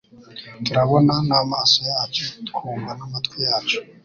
Turabona 0.65 1.13
n'amaso 1.27 1.79
yacu, 1.91 2.23
twumva 2.47 2.91
n'amatwi 2.97 3.37
yacu 3.47 3.77